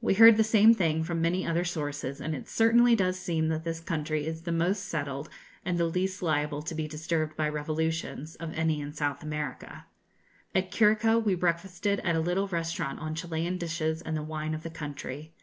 We 0.00 0.14
heard 0.14 0.38
the 0.38 0.42
same 0.42 0.72
thing 0.72 1.04
from 1.04 1.20
many 1.20 1.46
other 1.46 1.66
sources; 1.66 2.18
and 2.18 2.34
it 2.34 2.48
certainly 2.48 2.96
does 2.96 3.18
seem 3.20 3.48
that 3.48 3.62
this 3.62 3.78
country 3.78 4.24
is 4.24 4.40
the 4.40 4.52
most 4.52 4.86
settled, 4.86 5.28
and 5.66 5.76
the 5.76 5.84
least 5.84 6.22
liable 6.22 6.62
to 6.62 6.74
be 6.74 6.88
disturbed 6.88 7.36
by 7.36 7.46
revolutions, 7.50 8.36
of 8.36 8.54
any 8.54 8.80
in 8.80 8.94
South 8.94 9.22
America. 9.22 9.84
At 10.54 10.70
Curico 10.70 11.22
we 11.22 11.34
breakfasted 11.34 12.00
at 12.00 12.16
a 12.16 12.20
little 12.20 12.48
restaurant 12.48 13.00
on 13.00 13.14
Chilian 13.14 13.58
dishes 13.58 14.00
and 14.00 14.16
the 14.16 14.22
wine 14.22 14.54
of 14.54 14.62
the 14.62 14.70
country. 14.70 15.34